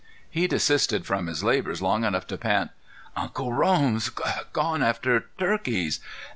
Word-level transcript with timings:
He 0.31 0.47
desisted 0.47 1.05
from 1.05 1.27
his 1.27 1.43
labors 1.43 1.79
long 1.79 2.05
enough 2.05 2.25
to 2.25 2.37
pant: 2.39 2.71
"Uncle 3.15 3.53
Rome's 3.53 4.09
gone 4.51 4.81
after 4.81 5.27
turkeys. 5.37 5.99